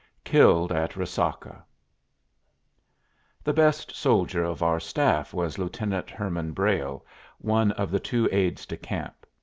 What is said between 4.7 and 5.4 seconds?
staff